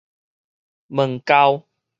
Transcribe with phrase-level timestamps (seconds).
[0.87, 1.67] 毛厚